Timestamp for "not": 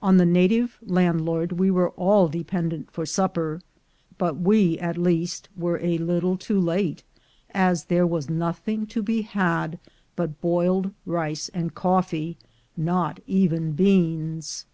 12.92-13.18